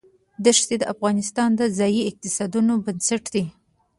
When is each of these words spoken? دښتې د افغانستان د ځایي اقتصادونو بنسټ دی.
دښتې 0.45 0.75
د 0.79 0.83
افغانستان 0.93 1.49
د 1.59 1.61
ځایي 1.77 2.01
اقتصادونو 2.09 2.73
بنسټ 2.85 3.23
دی. 3.33 3.45